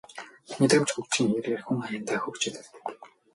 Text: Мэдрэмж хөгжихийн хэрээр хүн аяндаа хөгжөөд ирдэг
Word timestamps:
Мэдрэмж 0.59 0.89
хөгжихийн 0.93 1.31
хэрээр 1.33 1.61
хүн 1.65 1.79
аяндаа 1.87 2.19
хөгжөөд 2.21 2.55
ирдэг 2.59 2.77